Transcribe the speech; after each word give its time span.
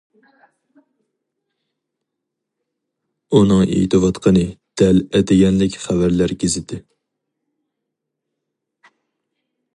ئۇنىڭ 3.39 3.61
ئېيتىۋاتقىنى 3.67 4.47
دەل 4.83 5.03
ئەتىگەنلىك 5.19 5.79
خەۋەرلەر 5.85 6.35
گېزىتى. 6.45 6.81